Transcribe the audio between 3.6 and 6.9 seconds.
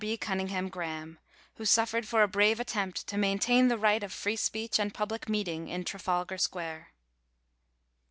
THE RIGHT OF FREE SPEECH AND PUBLIC MEETING IN TRAFALGAR SQUARE.